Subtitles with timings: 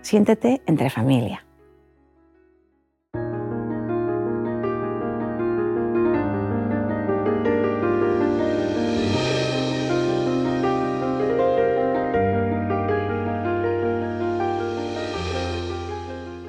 [0.00, 1.44] Siéntete entre familia.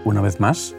[0.05, 0.75] Una vez más,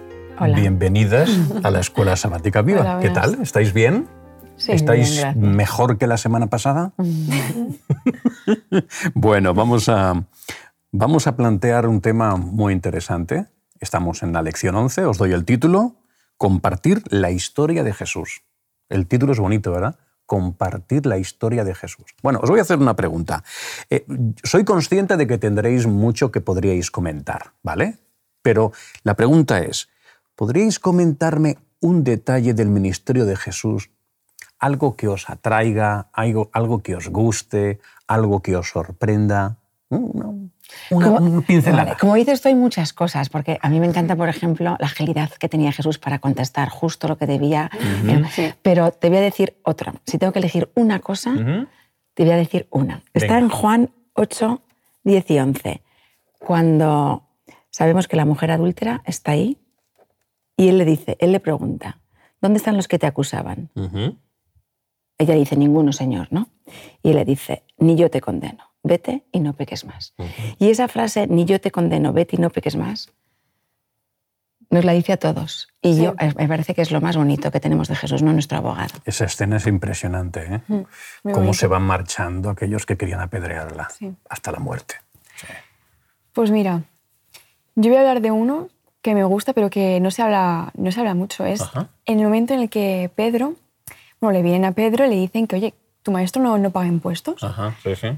[0.55, 1.31] bienvenidas
[1.63, 3.01] a la Escuela Sabática Viva.
[3.01, 3.39] ¿Qué tal?
[3.43, 4.09] ¿Estáis bien?
[4.57, 6.93] Sí, ¿Estáis bien, mejor que la semana pasada?
[9.15, 10.25] bueno, vamos a,
[10.93, 13.47] Vamos a plantear un tema muy interesante.
[13.79, 15.95] Estamos en la lección 11, os doy el título,
[16.37, 18.43] Compartir la historia de Jesús.
[18.89, 20.01] El título es bonito, ¿verdad?
[20.27, 22.07] Compartir la historia de Jesús.
[22.25, 23.45] Bueno, os voy a hacer una pregunta.
[23.89, 24.05] Eh,
[24.43, 27.99] soy consciente de que tendréis mucho que podríais comentar, ¿vale?
[28.43, 28.73] Pero
[29.05, 29.91] la pregunta es,
[30.35, 33.91] ¿podríais comentarme un detalle del ministerio de Jesús?
[34.59, 39.59] Algo que os atraiga, algo, algo que os guste, algo que os sorprenda.
[39.91, 40.51] Mm,
[40.91, 41.97] una, como, pincelada.
[41.97, 45.49] como dices, hay muchas cosas, porque a mí me encanta, por ejemplo, la agilidad que
[45.49, 47.71] tenía Jesús para contestar justo lo que debía.
[48.63, 49.95] Pero te voy a decir otra.
[50.07, 51.35] Si tengo que elegir una cosa,
[52.15, 53.03] te voy a decir una.
[53.15, 54.63] Está en Juan 8,
[55.05, 55.83] 10 y 11,
[56.39, 57.23] cuando
[57.71, 59.59] sabemos que la mujer adúltera está ahí
[60.57, 62.01] y él le dice, él le pregunta,
[62.41, 63.71] ¿dónde están los que te acusaban?
[65.19, 66.49] Ella dice, ninguno, Señor, ¿no?
[67.03, 70.15] Y él le dice, ni yo te condeno vete y no peques más.
[70.59, 73.13] Y esa frase, ni yo te condeno, vete y no peques más,
[74.71, 75.69] nos la dice a todos.
[75.83, 78.59] Y yo me parece que es lo más bonito que tenemos de Jesús, no nuestro
[78.59, 78.95] abogado.
[79.05, 80.61] Esa escena es impresionante, ¿eh?
[80.69, 83.89] Mm, Cómo se van marchando aquellos que querían apedrearla
[84.29, 84.95] hasta la muerte.
[86.33, 86.83] Pues mira,
[87.75, 88.69] yo voy a hablar de uno
[89.03, 91.45] que me gusta, pero que no se habla, no se habla mucho.
[91.45, 91.63] Es
[92.07, 93.55] en el momento en el que Pedro,
[94.21, 96.87] bueno, le vienen a Pedro y le dicen que, oye, tu maestro no, no paga
[96.87, 97.43] impuestos.
[97.43, 98.09] Ajá, sí, sí.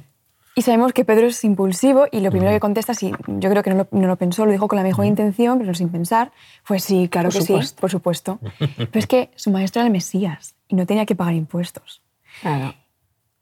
[0.55, 3.71] Y sabemos que Pedro es impulsivo y lo primero que contesta, sí, yo creo que
[3.71, 6.31] no lo, pensó, lo dijo con la mejor intención, pero sin pensar,
[6.63, 8.39] fue sí, claro que sí, por supuesto.
[8.77, 12.03] pero es que su maestro era el Mesías y no tenía que pagar impuestos.
[12.43, 12.75] Claro.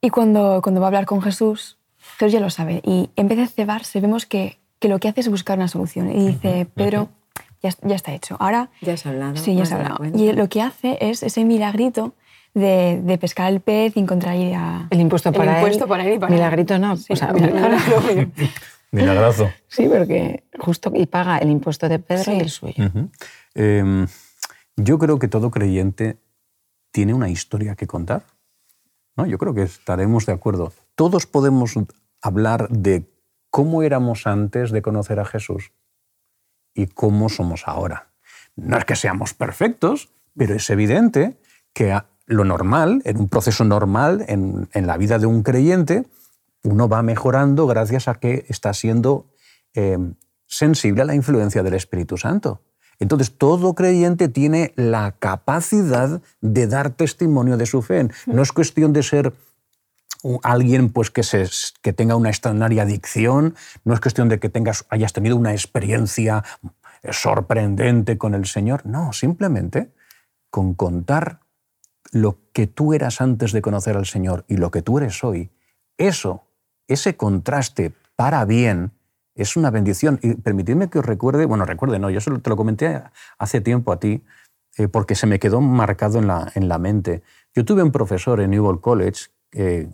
[0.00, 1.78] Y cuando, cuando va a hablar con Jesús,
[2.18, 2.80] Jesús ya lo sabe.
[2.84, 6.10] Y en vez de cebarse, vemos que, que lo que hace es buscar una solución.
[6.10, 7.08] Y dice, Pedro,
[7.62, 8.36] ya, ya, está hecho.
[8.38, 8.70] Ahora...
[8.80, 9.36] Ya has hablado.
[9.36, 9.98] Sí, ya has hablado.
[10.14, 12.14] Y lo que hace es ese milagrito
[12.54, 14.88] de, de, pescar el pez y encontrar ahí a...
[14.90, 16.96] El impuesto para el impuesto Para él y para Milagrito no.
[16.96, 17.32] Sí, o sea,
[18.92, 19.50] Milagrazo.
[19.68, 22.32] Sí, porque justo y paga el impuesto de Pedro Sí.
[22.32, 22.84] y el suyo.
[23.54, 24.06] Eh,
[24.76, 26.16] yo creo que todo creyente
[26.90, 28.24] tiene una historia que contar.
[29.16, 29.26] ¿no?
[29.26, 30.72] Yo creo que estaremos de acuerdo.
[30.94, 31.74] Todos podemos
[32.20, 33.08] hablar de
[33.50, 35.72] cómo éramos antes de conocer a Jesús
[36.74, 38.10] y cómo somos ahora.
[38.56, 41.38] No es que seamos perfectos, pero es evidente
[41.72, 41.92] que
[42.30, 46.06] lo normal, en un proceso normal, en, en la vida de un creyente,
[46.62, 49.26] uno va mejorando gracias a que está siendo
[49.74, 49.98] eh,
[50.46, 52.60] sensible a la influencia del Espíritu Santo.
[53.00, 58.08] Entonces, todo creyente tiene la capacidad de dar testimonio de su fe.
[58.26, 59.32] No es cuestión de ser
[60.42, 61.48] alguien pues, que, se,
[61.82, 63.54] que tenga una extraordinaria adicción,
[63.84, 66.44] no es cuestión de que tengas, hayas tenido una experiencia
[67.10, 68.84] sorprendente con el Señor.
[68.84, 69.92] No, simplemente
[70.50, 71.40] con contar
[72.12, 75.50] lo que tú eras antes de conocer al Señor y lo que tú eres hoy,
[75.98, 76.44] eso,
[76.88, 78.92] ese contraste para bien,
[79.34, 80.18] es una bendición.
[80.22, 83.02] Y permitidme que os recuerde, bueno, recuerde, no, yo te lo comenté
[83.38, 84.22] hace tiempo a ti,
[84.76, 87.22] eh, porque se me quedó marcado en la, en la mente.
[87.54, 89.88] Yo tuve un profesor en Newell College eh,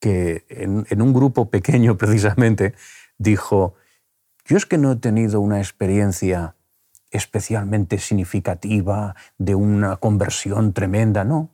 [0.00, 2.74] que en, en un grupo pequeño precisamente
[3.18, 3.74] dijo,
[4.44, 6.54] yo es que no he tenido una experiencia
[7.10, 11.50] especialmente significativa de una conversión tremenda, no.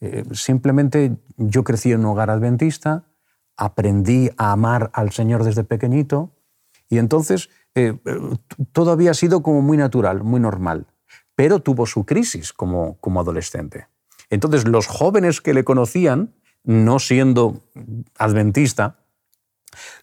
[0.00, 3.04] Eh, simplemente yo crecí en un hogar adventista,
[3.56, 6.32] aprendí a amar al Señor desde pequeñito
[6.88, 8.18] y entonces eh, eh,
[8.72, 10.86] todo había sido como muy natural, muy normal,
[11.34, 13.88] pero tuvo su crisis como, como adolescente.
[14.30, 16.34] Entonces los jóvenes que le conocían,
[16.64, 17.62] no siendo
[18.16, 18.99] adventista,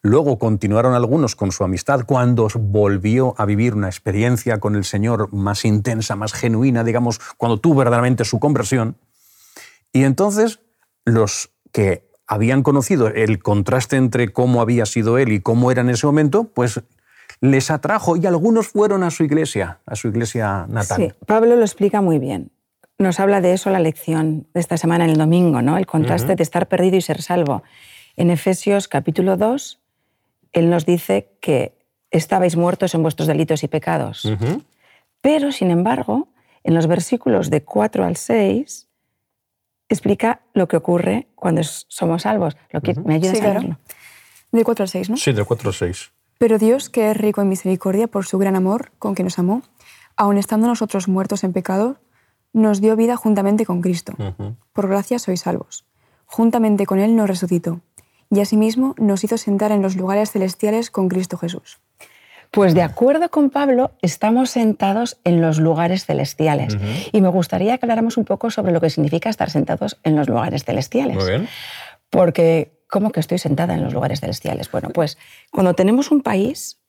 [0.01, 5.33] Luego continuaron algunos con su amistad cuando volvió a vivir una experiencia con el Señor
[5.33, 8.97] más intensa, más genuina, digamos, cuando tuvo verdaderamente su conversión.
[9.93, 10.59] Y entonces
[11.05, 15.89] los que habían conocido el contraste entre cómo había sido él y cómo era en
[15.89, 16.81] ese momento, pues
[17.39, 20.97] les atrajo y algunos fueron a su iglesia, a su iglesia natal.
[20.97, 22.51] Sí, Pablo lo explica muy bien.
[22.99, 25.77] Nos habla de eso la lección de esta semana en el domingo, ¿no?
[25.77, 27.61] El contraste de estar perdido y ser salvo.
[28.17, 29.79] En Efesios capítulo 2,
[30.51, 31.77] él nos dice que
[32.09, 34.27] estabais muertos en vuestros delitos y pecados.
[35.21, 36.29] Pero, sin embargo,
[36.63, 38.87] en los versículos de 4 al 6,
[39.87, 42.57] explica lo que ocurre cuando somos salvos.
[42.71, 43.79] Lo que, ¿Me ayudas a verlo?
[44.51, 45.17] De 4 al 6, ¿no?
[45.17, 46.11] Sí, de 4 al 6.
[46.39, 49.61] Pero Dios, que es rico en misericordia por su gran amor con que nos amó,
[50.15, 51.99] aun estando nosotros muertos en pecado,
[52.51, 54.13] nos dio vida juntamente con Cristo.
[54.73, 55.85] Por gracia sois salvos.
[56.25, 57.81] Juntamente con Él nos resucitó.
[58.29, 61.79] Y asimismo nos hizo sentar en los lugares celestiales con Cristo Jesús.
[62.51, 66.77] Pues de acuerdo con Pablo, estamos sentados en los lugares celestiales.
[67.11, 70.29] Y me gustaría que habláramos un poco sobre lo que significa estar sentados en los
[70.29, 71.17] lugares celestiales.
[71.17, 71.49] Muy bien.
[72.09, 74.71] Porque ¿Cómo que estoy sentada en los lugares celestiales?
[74.71, 75.17] Bueno, pues
[75.51, 76.79] cuando tenemos un país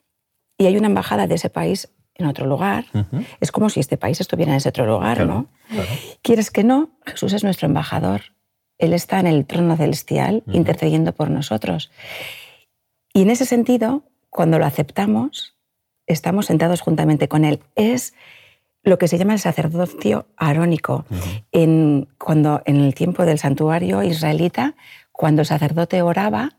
[0.57, 2.87] y hay una embajada de ese país en otro lugar,
[3.41, 5.49] es como si este país estuviera en ese otro lugar, ¿no?
[6.23, 6.91] ¿Quieres que no?
[7.07, 8.23] Jesús es nuestro embajador.
[8.79, 11.91] Él está en el trono celestial intercediendo por nosotros.
[13.13, 15.57] Y en ese sentido, cuando lo aceptamos,
[16.07, 17.61] estamos sentados juntamente con Él.
[17.75, 18.15] Es
[18.83, 21.05] lo que se llama el sacerdocio arónico.
[21.53, 24.75] en, cuando en el tiempo del santuario israelita,
[25.13, 26.53] cuando el sacerdote oraba,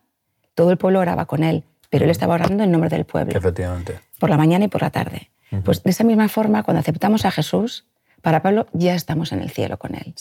[0.54, 3.38] todo el pueblo oraba con él, pero él estaba orando en nombre del pueblo.
[3.38, 4.01] Efectivamente.
[4.19, 5.31] Por la mañana y por la tarde.
[5.63, 7.86] Pues de esa misma forma, cuando aceptamos a Jesús,
[8.21, 10.13] para Pablo ya estamos en el cielo con él.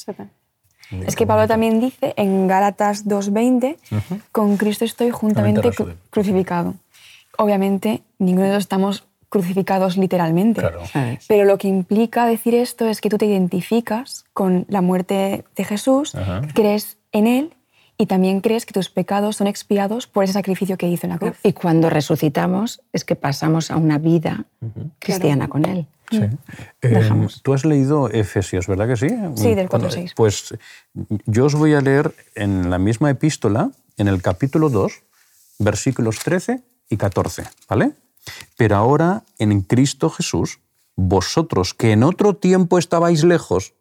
[0.91, 3.77] Es que Pablo también dice en Gálatas 2.20,
[4.33, 5.71] con Cristo estoy juntamente
[6.11, 6.75] crucificado.
[7.37, 10.63] Obviamente, ninguno de nosotros estamos crucificados literalmente.
[11.27, 15.65] Pero lo que implica decir esto es que tú te identificas con la muerte de
[15.65, 16.17] Jesús,
[16.55, 17.55] crees en Él
[17.99, 21.19] y también crees que tus pecados son expiados por ese sacrificio que hizo en la
[21.19, 21.37] cruz.
[21.43, 24.47] Y cuando resucitamos es que pasamos a una vida
[24.99, 25.87] cristiana con Él.
[26.11, 26.23] Sí.
[26.83, 29.09] Eh, tú has leído Efesios, ¿verdad que sí?
[29.37, 30.13] Sí, del 4.6.
[30.17, 30.55] Pues
[31.27, 35.03] yo os voy a leer en la misma epístola, en el capítulo 2,
[35.59, 37.93] versículos 13 y 14, ¿vale?
[38.57, 40.61] Pero ahora en Cristo Jesús,
[40.97, 43.75] vosotros que en otro tiempo estabais lejos,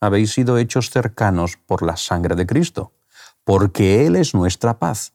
[0.00, 2.92] habéis sido hechos cercanos por la sangre de Cristo
[3.44, 5.12] porque Él es nuestra paz,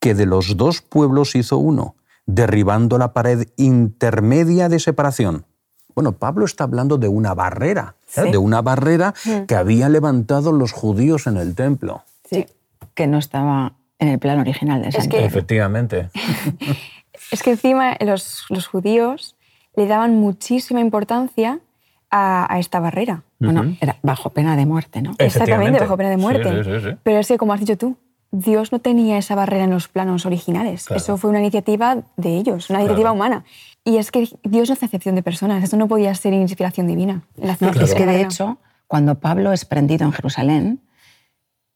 [0.00, 1.96] que de los dos pueblos hizo uno,
[2.26, 5.46] derribando la pared intermedia de separación.
[5.94, 8.30] Bueno, Pablo está hablando de una barrera, ¿eh?
[8.30, 9.42] de una barrera mm.
[9.46, 12.04] que habían levantado los judíos en el templo.
[12.28, 12.46] Sí,
[12.94, 16.10] que no estaba en el plan original de es que, Efectivamente.
[17.30, 19.36] es que encima los, los, judíos
[19.76, 21.60] le daban muchísima importancia
[22.10, 23.22] a, esta barrera.
[23.38, 25.14] Bueno, era bajo pena de muerte, ¿no?
[25.18, 26.98] Exactamente, bajo pena de muerte.
[27.02, 27.96] Pero es que, como has dicho tú,
[28.32, 30.86] Dios no tenía esa barrera en los planos originales.
[30.90, 33.44] Eso fue una iniciativa de ellos, una iniciativa humana.
[33.84, 35.62] Y es que Dios no hace excepción de personas.
[35.62, 37.22] Eso no podía ser inspiración divina.
[37.36, 38.56] es que, de hecho,
[38.86, 40.80] cuando Pablo es prendido en Jerusalén,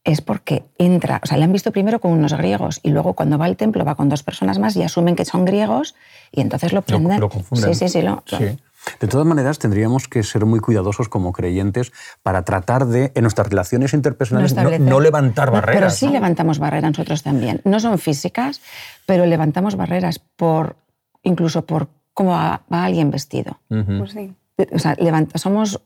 [0.02, 3.38] es porque entra, o sea, le han visto primero con unos griegos y luego cuando
[3.38, 5.94] va al templo va con dos personas más y asumen que son griegos
[6.30, 7.20] y entonces lo prenden.
[7.20, 7.74] Lo, confunden.
[7.74, 8.02] Sí, sí, sí.
[8.02, 8.56] Lo, sí.
[9.00, 13.48] De todas maneras, tendríamos que ser muy cuidadosos como creyentes para tratar de, en nuestras
[13.48, 15.76] relaciones interpersonales, no, levantar barreras.
[15.76, 17.60] Pero sí levantamos barreras nosotros también.
[17.64, 18.60] No son físicas,
[19.04, 20.76] pero levantamos barreras por,
[21.22, 23.60] incluso por cómo va, alguien vestido.
[23.68, 24.34] Pues sí.
[24.72, 24.96] O sea,
[25.34, 25.82] somos,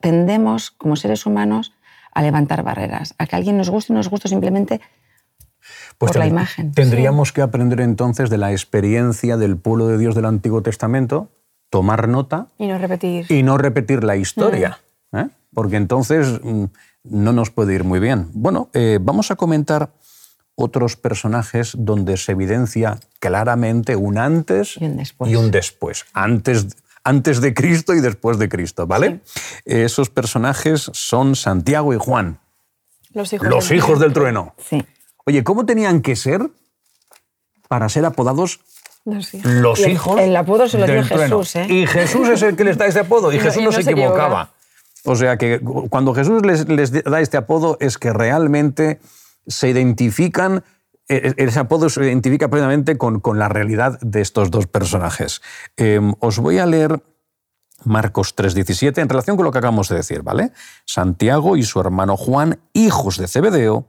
[0.00, 1.72] tendemos como seres humanos
[2.12, 4.80] a levantar barreras, a que alguien nos guste y nos guste simplemente
[5.98, 6.72] pues por la imagen.
[6.72, 11.30] Tendríamos que aprender entonces de la experiencia del pueblo de Dios del Antiguo Testamento
[11.70, 14.80] tomar nota y no repetir, y no repetir la historia,
[15.12, 15.18] mm.
[15.18, 15.30] ¿eh?
[15.54, 16.64] porque entonces mm,
[17.04, 18.28] no nos puede ir muy bien.
[18.32, 19.92] Bueno, eh, vamos a comentar
[20.56, 25.30] otros personajes donde se evidencia claramente un antes y un después.
[25.30, 26.04] Y un después.
[26.12, 29.20] Antes, antes de Cristo y después de Cristo, ¿vale?
[29.64, 32.40] Esos personajes son Santiago y Juan.
[33.12, 34.54] Los hijos, Los del, hijos del trueno.
[34.58, 34.84] Sí.
[35.24, 36.50] Oye, ¿cómo tenían que ser
[37.68, 38.60] para ser apodados
[39.04, 39.34] los
[39.86, 40.20] hijos.
[40.20, 41.56] el apodo se lo dio Jesús.
[41.56, 41.66] ¿eh?
[41.68, 43.32] Y Jesús es el que les da ese apodo.
[43.32, 44.50] Y Jesús no, se, equivocaba.
[45.04, 49.00] O sea que cuando Jesús les, da este apodo es que realmente
[49.46, 50.62] se identifican,
[51.08, 55.40] e, e, ese apodo se identifica plenamente con, con la realidad de estos dos personajes.
[55.76, 57.02] Em, os voy a leer
[57.84, 60.52] Marcos 3:17 en relación con lo que acabamos de decir, ¿vale?
[60.84, 63.86] Santiago y su hermano Juan, hijos de Zebedeo,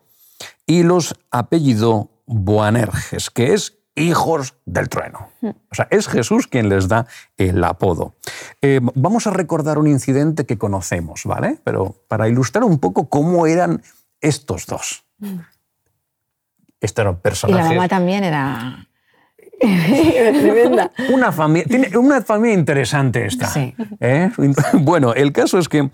[0.66, 5.30] y los apellido Boanerges, que es hijos del trueno.
[5.42, 7.08] O sea, es Jesús quien les da
[7.38, 8.16] el apodo.
[8.62, 11.58] Eh, vamos a recordar un incidente que conocemos, ¿vale?
[11.64, 13.82] Pero para ilustrar un poco cómo eran
[14.22, 15.04] estos dos.
[16.80, 17.66] Estos eran personajes.
[17.66, 18.88] Y la mamá también era.
[19.60, 20.92] Tremenda.
[21.12, 23.48] Una familia, tiene una familia interesante esta.
[23.48, 23.76] Sí.
[24.00, 24.32] ¿eh?
[24.74, 25.90] Bueno, el caso es que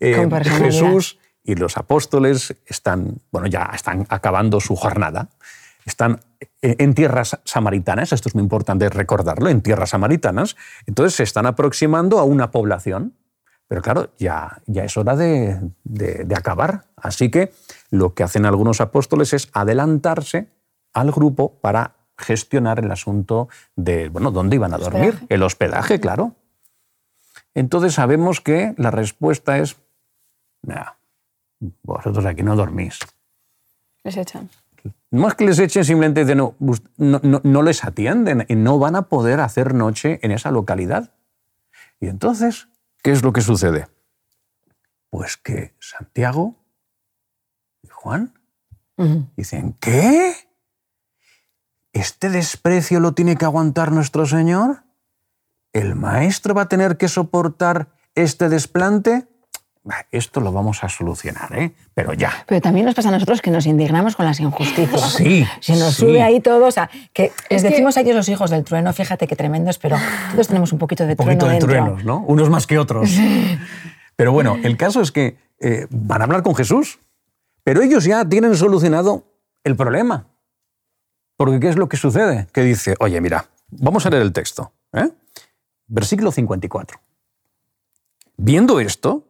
[0.00, 0.28] eh,
[0.58, 5.28] Jesús y los apóstoles están, bueno, ya están acabando su jornada.
[5.84, 6.20] Están
[6.60, 10.56] en tierras samaritanas, esto es muy importante recordarlo, en tierras samaritanas.
[10.86, 13.14] Entonces se están aproximando a una población.
[13.68, 16.84] Pero claro, ya, ya es hora de, de acabar.
[16.96, 17.52] Así que
[17.90, 20.50] lo que hacen algunos apóstoles es adelantarse
[20.92, 25.18] al grupo para gestionar el asunto de, bueno, ¿dónde iban a dormir?
[25.28, 26.34] El hospedaje, claro.
[27.54, 29.76] Entonces sabemos que la respuesta es,
[31.82, 32.98] vosotros aquí no dormís.
[34.04, 34.48] Les echan.
[35.10, 36.56] No es que les echen, simplemente de no,
[36.96, 41.12] no, no, les atienden y no van a poder hacer noche en esa localidad.
[42.00, 42.68] Y entonces,
[43.02, 43.88] ¿qué es lo que sucede?
[45.10, 46.56] Pues que Santiago
[47.82, 48.32] y Juan
[49.36, 50.34] dicen, ¿qué?
[51.92, 54.84] ¿Este desprecio lo tiene que aguantar nuestro Señor?
[55.72, 59.28] ¿El maestro va a tener que soportar este desplante?
[60.12, 61.72] Esto lo vamos a solucionar, ¿eh?
[61.92, 62.44] Pero ya.
[62.46, 65.14] Pero también nos pasa a nosotros que nos indignamos con las injusticias.
[65.14, 65.44] Sí.
[65.60, 66.66] Se nos sube ahí todo.
[66.66, 69.96] O sea, que les decimos aquí los hijos del trueno, fíjate qué tremendos, pero
[70.32, 71.32] todos tenemos un poquito de trueno.
[71.32, 72.18] Un poquito de truenos, ¿no?
[72.20, 73.10] Unos más que otros.
[74.14, 77.00] Pero bueno, el caso es que eh, van a hablar con Jesús,
[77.64, 79.24] pero ellos ya tienen solucionado
[79.64, 80.28] el problema.
[81.36, 82.46] Porque ¿qué es lo que sucede?
[82.52, 84.72] Que dice, oye, mira, vamos a leer el texto.
[84.92, 85.08] ¿eh?
[85.88, 87.00] Versículo 54.
[88.36, 89.26] Viendo esto,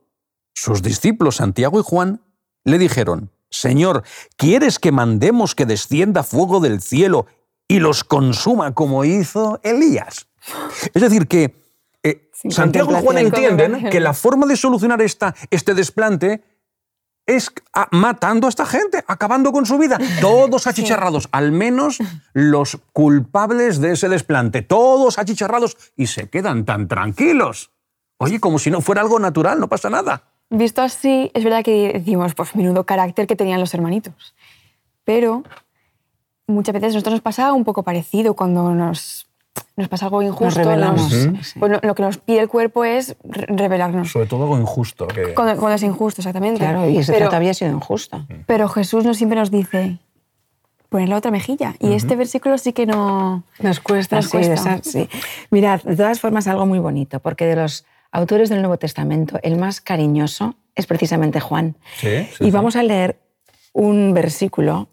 [0.54, 2.20] sus discípulos Santiago y Juan
[2.64, 4.02] le dijeron, Señor,
[4.36, 7.26] ¿quieres que mandemos que descienda fuego del cielo
[7.68, 10.26] y los consuma como hizo Elías?
[10.94, 11.54] Es decir, que
[12.02, 16.42] eh, Santiago y Juan entienden que la forma de solucionar esta, este desplante
[17.26, 17.52] es
[17.92, 19.98] matando a esta gente, acabando con su vida.
[20.20, 21.98] Todos achicharrados, al menos
[22.32, 27.70] los culpables de ese desplante, todos achicharrados y se quedan tan tranquilos.
[28.18, 30.31] Oye, como si no fuera algo natural, no pasa nada.
[30.52, 34.34] Visto así, es verdad que decimos, pues menudo carácter que tenían los hermanitos.
[35.02, 35.44] Pero
[36.46, 39.26] muchas veces a nosotros nos pasa un poco parecido cuando nos
[39.76, 44.10] nos pasa algo injusto, pues lo, que nos pide el cuerpo es revelarnos.
[44.10, 45.08] Sobre todo algo injusto.
[45.34, 46.58] Cuando, es injusto, exactamente.
[46.58, 48.26] Claro, y ese trato había sido injusto.
[48.46, 49.98] Pero Jesús no siempre nos dice
[50.90, 51.74] poner la otra mejilla.
[51.80, 53.44] Y este versículo sí que no...
[53.60, 54.80] Nos cuesta, nos cuesta.
[54.82, 55.08] sí.
[55.50, 59.56] Mirad, de todas formas, algo muy bonito, porque de los autores del Nuevo Testamento, el
[59.56, 61.76] más cariñoso es precisamente Juan.
[62.40, 63.18] y vamos a leer
[63.72, 64.88] un versículo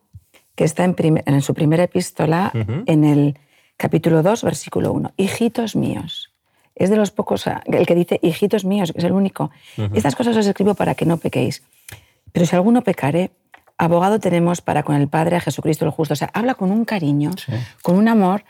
[0.56, 0.96] que está en,
[1.26, 2.52] en su primera epístola,
[2.86, 3.38] en el
[3.78, 5.14] capítulo 2, versículo 1.
[5.18, 6.34] Hijitos míos.
[6.76, 9.52] Es de los pocos, el que dice hijitos míos, que es el único.
[9.94, 11.64] Estas cosas os escribo para que no pequéis.
[12.32, 13.32] Pero si alguno pecare,
[13.78, 16.14] abogado tenemos para con el Padre a Jesucristo el justo.
[16.14, 17.32] O sea, habla con un cariño,
[17.82, 18.44] con un amor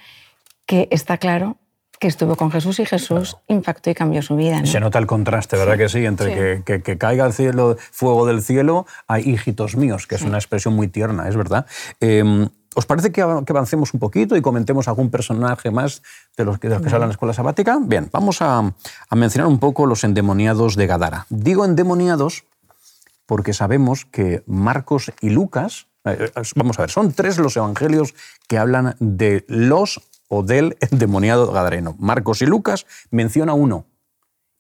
[0.66, 1.58] que está claro
[2.00, 4.66] que estuvo con Jesús y Jesús impactó y cambió su vida.
[4.66, 6.06] Se nota el contraste, ¿verdad que sí?
[6.06, 10.76] Entre Que, caiga el cielo, fuego del cielo a hijitos míos, que es una expresión
[10.76, 11.66] muy tierna, es verdad.
[12.00, 16.02] Em, ¿Os parece que avancemos un poquito y comentemos algún personaje más
[16.38, 17.80] de los que, se habla en la escuela sabática?
[17.82, 18.74] Bien, vamos a,
[19.12, 21.26] mencionar un poco los endemoniados de Gadara.
[21.30, 22.46] Digo endemoniados
[23.26, 28.14] porque sabemos que Marcos y Lucas, eh, eh, vamos a ver, son tres los evangelios
[28.48, 31.98] que hablan de los o del endemoniado gadareno.
[32.00, 33.86] Marcos y Lucas menciona uno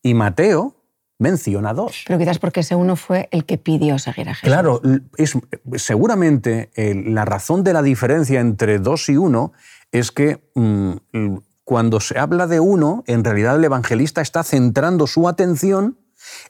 [0.03, 0.75] y Mateo
[1.17, 2.03] menciona dos.
[2.07, 4.47] Pero quizás porque ese uno fue el que pidió seguir a Jesús.
[4.47, 4.81] Claro,
[5.17, 5.37] es,
[5.75, 9.51] seguramente eh, la razón de la diferencia entre dos y uno
[9.91, 10.93] es que mm,
[11.65, 15.99] cuando se habla de uno, en realidad el evangelista está centrando su atención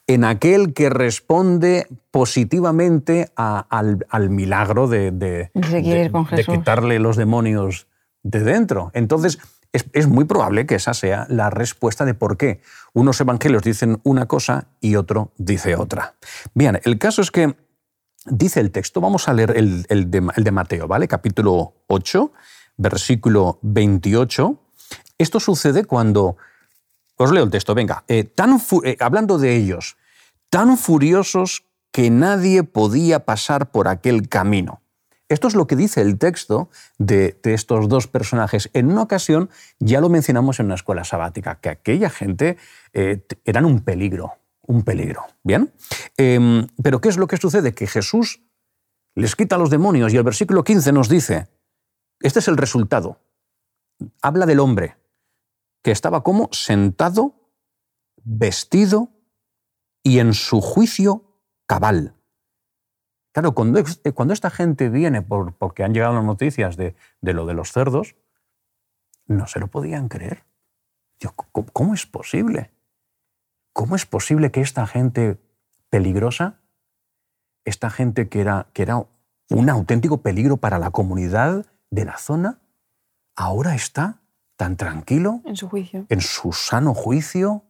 [0.08, 7.89] en aquel que responde positivamente al, milagro de, de, de quitarle los demonios
[8.24, 8.92] de dentro.
[8.94, 9.40] Entonces,
[9.72, 12.62] es, muy probable que esa sea la respuesta de por qué
[12.94, 16.16] unos evangelios dicen una cosa y otro dice otra.
[16.54, 17.56] Bien, el caso es que
[18.26, 21.08] dice el texto, vamos a leer el, de, Mateo, ¿vale?
[21.08, 22.32] Capítulo 8,
[22.78, 24.60] versículo 28.
[25.18, 26.38] Esto sucede cuando...
[27.22, 28.06] Os leo el texto, venga.
[28.08, 29.98] Eh, tan eh, hablando de ellos,
[30.50, 34.82] tan furiosos que nadie podía pasar por aquel camino.
[35.30, 38.72] Esto es lo que dice el texto de, estos dos personajes.
[38.74, 42.58] En una ocasión ya lo mencionamos en una escuela sabática, que aquella gente
[42.94, 44.34] eh, eran un peligro,
[44.64, 45.28] un peligro.
[45.44, 45.72] ¿Bien?
[46.18, 47.76] Em, pero ¿qué es lo que sucede?
[47.76, 48.42] Que Jesús
[49.14, 51.48] les quita los demonios y el versículo 15 nos dice,
[52.20, 53.20] este es el resultado.
[54.24, 54.98] Habla del hombre,
[55.84, 57.36] que estaba como sentado,
[58.24, 59.12] vestido
[60.02, 61.24] y en su juicio
[61.68, 62.16] cabal.
[63.32, 63.84] Claro, cuando,
[64.16, 68.16] cuando esta gente viene por, porque han llegado las noticias de, lo de los cerdos,
[69.28, 70.46] no se lo podían creer.
[71.74, 72.72] ¿cómo, es posible?
[73.74, 75.38] ¿Cómo es posible que esta gente
[75.90, 76.60] peligrosa,
[77.66, 79.06] esta gente que era, que era
[79.50, 82.60] un auténtico peligro para la comunidad de la zona,
[83.36, 84.22] ahora está
[84.56, 85.42] tan tranquilo?
[85.46, 86.06] En su juicio.
[86.10, 87.64] En su sano juicio,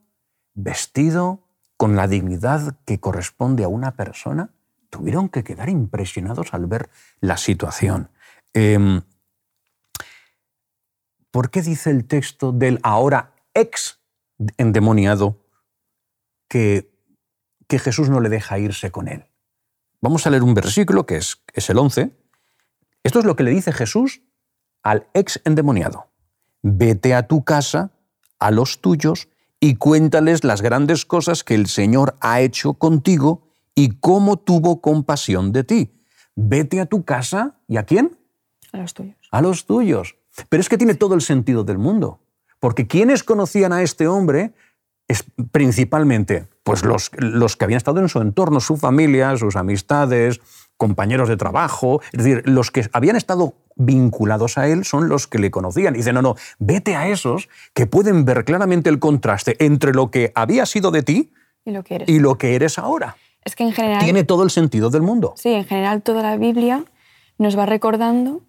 [0.54, 1.40] vestido
[1.76, 4.50] con la dignidad que corresponde a una persona.
[4.90, 8.10] Tuvieron que quedar impresionados al ver la situación.
[8.52, 9.02] Em,
[11.30, 14.00] ¿Por qué dice el texto del ahora ex
[14.58, 15.38] endemoniado
[16.48, 16.90] que,
[17.68, 19.26] que Jesús no le deja irse con él?
[20.00, 22.10] Vamos a leer un versículo que es, es el 11.
[23.04, 24.22] Esto es lo que le dice Jesús
[24.82, 26.08] al ex endemoniado.
[26.62, 27.92] Vete a tu casa,
[28.38, 29.28] a los tuyos,
[29.60, 33.49] y cuéntales las grandes cosas que el Señor ha hecho contigo
[33.80, 35.90] y cómo tuvo compasión de ti.
[36.36, 38.18] Vete a tu casa y a quién?
[38.72, 39.16] A los tuyos.
[39.30, 40.16] A los tuyos.
[40.50, 42.20] Pero es que tiene todo el sentido del mundo.
[42.58, 44.52] Porque quienes conocían a este hombre
[45.08, 50.42] es principalmente pues los, los que habían estado en su entorno, su familia, sus amistades,
[50.76, 55.38] compañeros de trabajo, es decir, los que habían estado vinculados a él son los que
[55.38, 55.94] le conocían.
[55.94, 60.10] Y dice, no, no, vete a esos que pueden ver claramente el contraste entre lo
[60.10, 61.32] que había sido de ti
[61.64, 63.16] y lo que eres, y lo que eres ahora.
[63.44, 64.02] Es que en general...
[64.02, 65.34] Tiene todo el sentido del mundo.
[65.36, 66.84] Sí, en general toda la Biblia
[67.38, 68.42] nos va recordando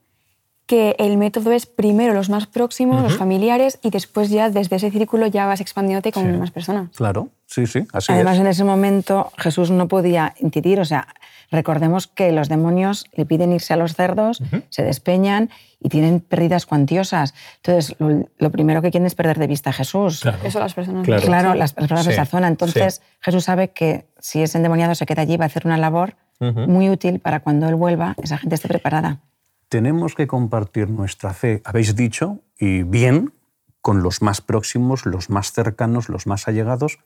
[0.72, 4.90] que el método es primero los más próximos, los familiares, y después ya desde ese
[4.90, 6.96] círculo ya vas expandiéndote con más personas.
[6.96, 11.08] Claro, sí, sí, así Además, en ese momento Jesús no podía incidir, o sea,
[11.52, 16.66] recordemos que los demonios le piden irse a los cerdos, se despeñan y tienen pérdidas
[16.66, 17.34] cuantiosas.
[17.58, 20.22] Entonces, lo, primero que quieren es perder de vista a Jesús.
[20.22, 20.38] Claro.
[20.44, 21.06] Eso las personas.
[21.24, 22.48] Claro, las personas de esa zona.
[22.48, 26.16] Entonces, Jesús sabe que si ese endemoniado se queda allí, va a hacer una labor
[26.40, 29.20] muy útil para cuando él vuelva, esa gente esté preparada
[29.72, 33.34] tenemos que compartir nuestra fe, habéis dicho, y bien,
[33.80, 37.00] con los más próximos, los más cercanos, los más allegados,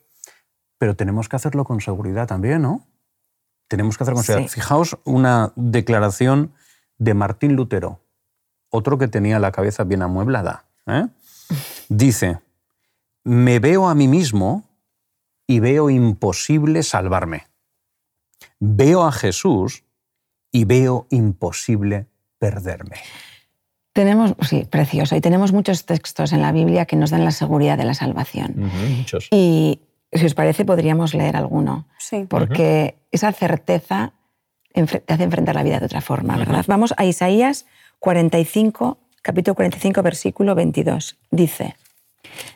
[0.76, 2.84] pero tenemos que hacerlo con seguridad también, ¿no?
[3.68, 4.50] Tenemos que hacerlo con seguridad.
[4.50, 6.52] Fijaos una declaración
[6.98, 8.00] de Martín Lutero,
[8.70, 10.66] otro que tenía la cabeza bien amueblada.
[10.86, 11.06] ¿eh?
[11.88, 12.40] Dice,
[13.24, 14.64] me veo a mí mismo
[15.46, 17.48] y veo imposible salvarme.
[18.58, 19.84] Veo a Jesús
[20.50, 22.06] y veo imposible
[22.38, 22.96] perderme.
[23.92, 25.16] Tenemos, sí, precioso.
[25.16, 28.54] Y tenemos muchos textos en la Biblia que nos dan la seguridad de la salvación.
[28.98, 29.28] muchos.
[29.30, 29.80] Y
[30.12, 31.86] si os parece, podríamos leer alguno.
[31.98, 32.26] Sí.
[32.28, 34.12] Porque esa certeza
[34.72, 36.64] te hace enfrentar la vida de otra forma, ¿verdad?
[36.68, 37.66] Vamos a Isaías
[38.00, 41.18] 45, capítulo 45, versículo 22.
[41.30, 41.76] Dice,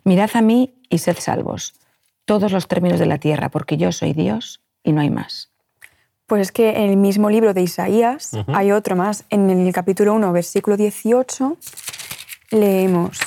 [0.05, 1.75] Mirad a mí y sed salvos,
[2.25, 5.51] todos los términos de la tierra, porque yo soy Dios y no hay más.
[6.27, 9.25] Pues es que en el mismo libro de Isaías hay otro más.
[9.31, 11.57] En el capítulo 1, versículo 18,
[12.53, 13.19] leemos.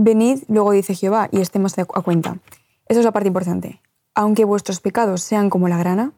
[0.00, 2.38] Venid, luego dice Jehová, y estemos a cuenta.
[2.86, 3.82] Eso es la parte importante.
[4.14, 6.12] Aunque vuestros pecados sean como la grana,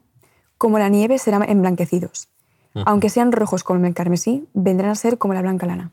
[0.58, 2.28] como la nieve serán emblanquecidos.
[2.84, 5.92] Aunque sean rojos como el carmesí, vendrán a ser como la blanca lana.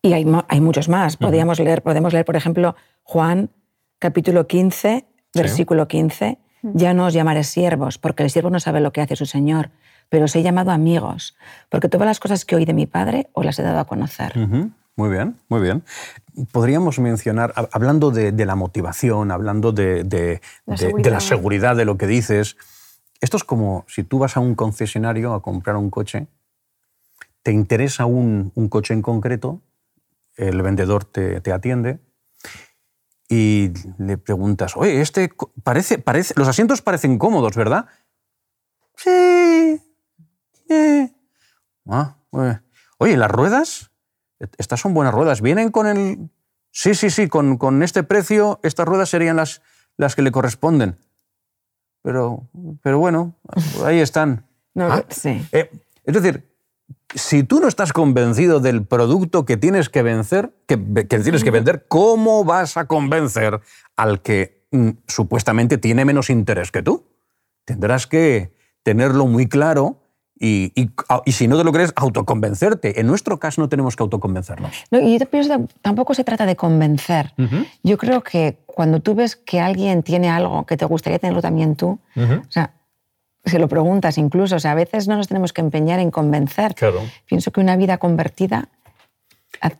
[0.00, 1.16] Y hay, hay muchos más.
[1.16, 3.50] Podríamos leer, podemos leer, por ejemplo, Juan
[3.98, 8.92] capítulo 15, versículo 15, ya no os llamaré siervos, porque el siervo no sabe lo
[8.92, 9.70] que hace su Señor,
[10.08, 11.36] pero os he llamado amigos,
[11.68, 14.34] porque todas las cosas que oí de mi Padre os las he dado a conocer.
[15.00, 15.82] Muy bien, muy bien.
[16.52, 22.58] Podríamos mencionar, hablando de, la motivación, hablando de, la seguridad de lo que dices,
[23.22, 26.26] esto es como si tú vas a un concesionario a comprar un coche,
[27.42, 29.62] te interesa un, coche en concreto,
[30.36, 31.98] el vendedor te atiende,
[33.26, 35.30] y le preguntas, oye, este
[35.62, 37.86] parece, parece, los asientos parecen cómodos, ¿verdad?
[38.96, 39.80] Sí.
[41.88, 42.16] Ah,
[42.98, 43.89] oye, las ruedas,
[44.58, 46.30] estas son buenas ruedas, vienen con el...
[46.72, 49.60] Sí, sí, sí, con, con este precio, estas ruedas serían las,
[49.96, 50.98] las que le corresponden.
[52.02, 52.48] Pero,
[52.82, 53.34] pero bueno,
[53.84, 54.46] ahí están.
[54.76, 55.46] Ah, sí.
[55.52, 55.70] Eh,
[56.04, 56.50] es decir,
[57.14, 61.86] si tú no estás convencido del producto que tienes que vencer, que, tienes que vender,
[61.88, 63.60] ¿cómo vas a convencer
[63.96, 67.06] al que mm, supuestamente tiene menos interés que tú?
[67.64, 70.00] Tendrás que tenerlo muy claro
[70.42, 70.72] y,
[71.26, 72.98] si no te lo crees, autoconvencerte.
[72.98, 74.72] En nuestro caso no tenemos que autoconvencernos.
[74.90, 77.34] No, y yo pienso que tampoco se trata de convencer.
[77.82, 81.76] Yo creo que cuando tú ves que alguien tiene algo que te gustaría tenerlo también
[81.76, 82.72] tú, o sea,
[83.44, 86.74] se lo preguntas incluso, o sea, a veces no nos tenemos que empeñar en convencer.
[86.74, 87.00] Claro.
[87.26, 88.68] Pienso que una vida convertida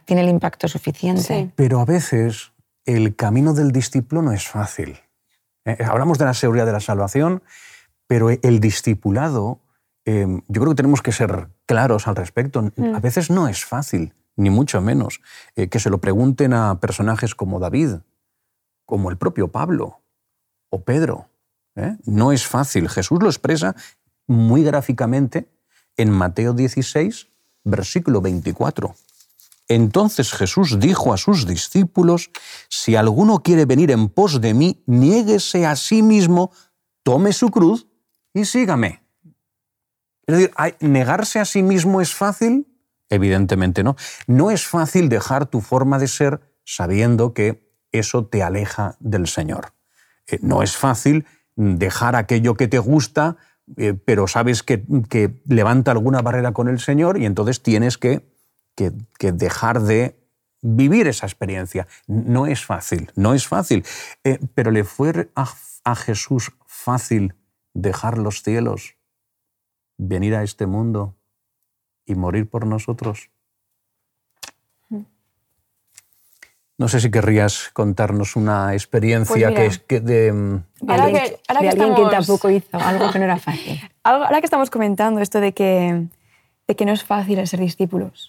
[0.04, 1.50] tiene el impacto suficiente.
[1.56, 2.52] Pero a veces
[2.84, 4.98] el camino del discípulo no es fácil.
[5.64, 7.42] Eh, hablamos de la seguridad de la salvación,
[8.06, 9.60] pero el discipulado
[10.04, 12.62] Em, yo creo que tenemos que ser claros al respecto.
[12.76, 12.94] Mm.
[12.94, 15.20] A veces no es fácil, ni mucho menos,
[15.56, 17.96] eh, que se lo pregunten a personajes como David,
[18.86, 20.00] como el propio Pablo
[20.70, 21.28] o Pedro.
[21.76, 21.96] ¿eh?
[22.04, 22.88] No es fácil.
[22.88, 23.76] Jesús lo expresa
[24.26, 25.48] muy gráficamente
[25.96, 27.28] en Mateo 16,
[27.64, 28.94] versículo 24.
[29.68, 32.30] Entonces Jesús dijo a sus discípulos,
[32.68, 36.50] si alguno quiere venir en pos de mí, niéguese a sí mismo,
[37.04, 37.86] tome su cruz
[38.34, 38.99] y sígame.
[40.32, 42.66] Es decir, ¿negarse a sí mismo es fácil?
[43.08, 43.96] Evidentemente no.
[44.26, 49.72] No es fácil dejar tu forma de ser sabiendo que eso te aleja del Señor.
[50.26, 53.36] Eh, no es fácil dejar aquello que te gusta,
[53.76, 54.84] eh, pero sabes que,
[55.46, 58.28] levanta alguna barrera con el Señor y entonces tienes que,
[59.20, 60.16] dejar de
[60.62, 61.86] vivir esa experiencia.
[62.06, 63.84] No es fácil, no es fácil.
[64.24, 67.34] Eh, pero le fue a Jesús fácil
[67.74, 68.94] dejar los cielos,
[70.00, 71.14] venir a este mundo
[72.06, 73.30] y morir por nosotros.
[76.78, 81.94] No sé si querrías contarnos una experiencia pues que es de, mm, alguien, que, alguien
[81.94, 83.78] que tampoco hizo algo que no era fácil.
[84.02, 86.06] ahora que estamos comentando esto de que,
[86.66, 88.28] de que no es fácil ser discípulos,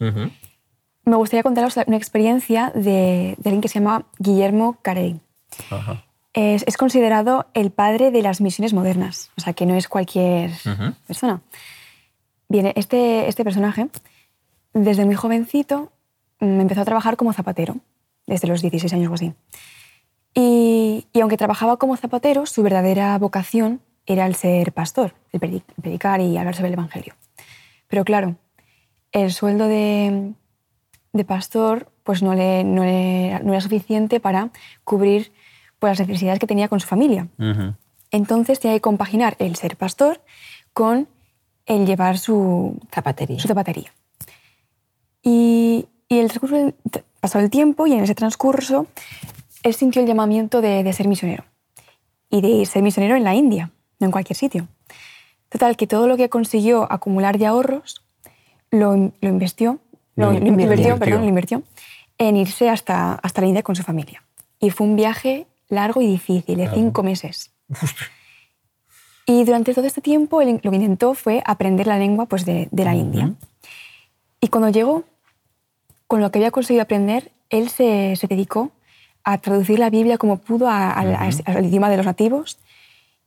[1.06, 5.22] me gustaría contaros una experiencia de, de, alguien que se llama Guillermo Carey.
[6.34, 10.52] Es, es, considerado el padre de las misiones modernas, o sea que no es cualquier
[11.06, 11.42] persona.
[12.48, 13.90] Bien, este, este personaje,
[14.74, 15.92] desde muy jovencito,
[16.40, 17.78] mm, empezó a trabajar como zapatero
[18.28, 19.34] desde los 16 años o así.
[20.34, 25.40] Y, aunque trabajaba como zapatero, su verdadera vocación era el ser pastor, el
[25.82, 27.16] predicar y hablar sobre el Evangelio.
[27.88, 28.36] Pero claro,
[29.12, 30.34] el sueldo de,
[31.28, 34.50] pastor pues no, le, no, era suficiente para
[34.84, 35.32] cubrir
[35.82, 37.28] pues, las necesidades que tenía con su familia.
[38.12, 40.22] Entonces tenía que compaginar el ser pastor
[40.74, 41.08] con
[41.66, 43.40] el llevar su zapatería.
[43.40, 43.92] Su zapatería.
[45.24, 46.74] Y, y el transcurso
[47.20, 48.86] pasó el tiempo y en ese transcurso
[49.64, 51.46] él sintió el llamamiento de, ser misionero
[52.30, 54.68] y de ser misionero en la India, no en cualquier sitio.
[55.50, 58.04] Total, que todo lo que consiguió acumular de ahorros
[58.70, 59.80] lo, lo investió,
[60.16, 61.64] lo, invirtió, Perdón, lo invirtió
[62.20, 64.24] en irse hasta, hasta la India con su familia.
[64.60, 67.52] Y fue un viaje largo y difícil, de cinco meses.
[69.26, 72.84] Y durante todo este tiempo lo que intentó fue aprender la lengua pues, de, de
[72.84, 73.34] la India.
[74.42, 75.06] Y cuando llegó,
[76.08, 78.72] con lo que había conseguido aprender, él se, se dedicó
[79.24, 82.58] a traducir la Biblia como pudo al idioma de los nativos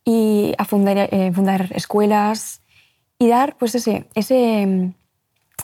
[0.05, 2.61] y a fundar, eh, fundar escuelas
[3.19, 4.93] y dar pues ese, ese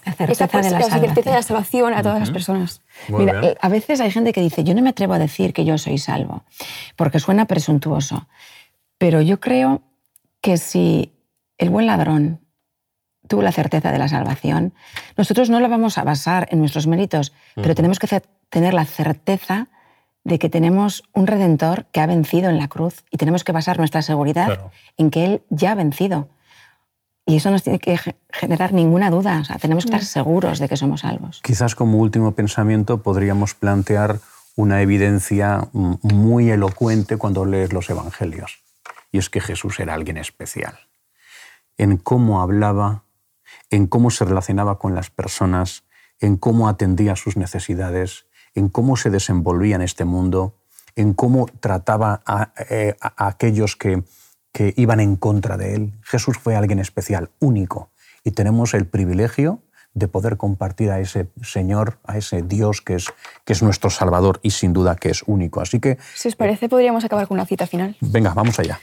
[0.04, 2.80] la certeza, de, la certeza de la salvación a todas las personas.
[3.08, 5.64] Mira, eh, a veces hay gente que dice, yo no me atrevo a decir que
[5.64, 6.44] yo soy salvo,
[6.96, 8.28] porque suena presuntuoso,
[8.98, 9.82] pero yo creo
[10.40, 11.12] que si
[11.58, 12.40] el buen ladrón
[13.30, 14.74] tuvo la certeza de la salvación.
[15.16, 19.68] Nosotros no la vamos a basar en nuestros méritos, pero tenemos que tener la certeza
[20.24, 23.78] de que tenemos un redentor que ha vencido en la cruz y tenemos que basar
[23.78, 26.28] nuestra seguridad en que Él ya ha vencido.
[27.30, 27.96] Y eso nos tiene que
[28.28, 29.38] generar ninguna duda.
[29.40, 31.40] O sea, tenemos que estar seguros de que somos salvos.
[31.44, 34.18] Quizás como último pensamiento podríamos plantear
[34.56, 38.64] una evidencia muy elocuente cuando lees los evangelios.
[39.12, 40.76] Y es que Jesús era alguien especial.
[41.78, 43.04] En cómo hablaba,
[43.70, 45.84] en cómo se relacionaba con las personas,
[46.18, 50.56] en cómo atendía sus necesidades, en cómo se desenvolvía en este mundo,
[50.96, 54.02] en cómo trataba a, eh, aquellos que,
[54.52, 55.92] que iban en contra de él.
[56.02, 57.90] Jesús fue alguien especial, único,
[58.24, 59.60] y tenemos el privilegio
[59.94, 63.06] de poder compartir a ese Señor, a ese Dios que es,
[63.44, 65.60] que es nuestro Salvador y sin duda que es único.
[65.60, 65.98] Así que...
[66.14, 67.96] Si os parece, podríamos acabar con una cita final.
[68.00, 68.80] Venga, vamos allá.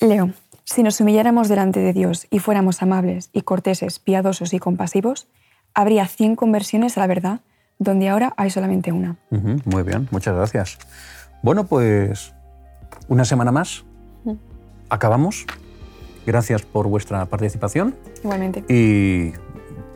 [0.00, 0.32] Leo.
[0.64, 5.28] Si nos humilláramos delante de Dios y fuéramos amables y corteses, piadosos y compasivos,
[5.74, 7.40] habría 100 conversiones a la verdad,
[7.78, 9.16] donde ahora hay solamente una.
[9.30, 10.78] muy bien, muchas gracias.
[11.42, 12.32] Bueno, pues
[13.08, 13.84] una semana más.
[14.88, 15.46] Acabamos.
[16.26, 17.94] Gracias por vuestra participación.
[18.22, 18.64] Igualmente.
[18.68, 19.32] Y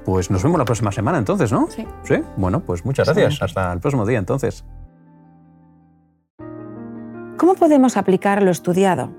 [0.05, 1.69] pues nos vemos la próxima semana entonces, ¿no?
[1.71, 1.87] Sí.
[2.05, 3.43] Sí, bueno, pues muchas gracias.
[3.43, 4.65] Hasta el próximo día entonces.
[7.37, 9.11] ¿Cómo podemos aplicar lo estudiado?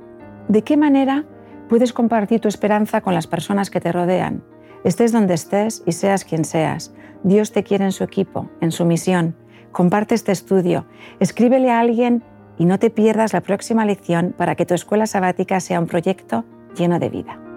[0.47, 1.25] ¿De qué manera
[1.69, 4.43] Puedes compartir tu esperanza con las personas que te rodean.
[4.84, 6.91] Estés donde estés y seas quien seas.
[7.23, 9.36] Dios te quiere en su equipo, en su misión.
[9.71, 10.88] Comparte este estudio.
[11.19, 12.23] Escríbele a alguien
[12.60, 16.43] y no te pierdas la próxima lección para que tu escuela sabática sea un proyecto
[16.76, 17.48] lleno de vida.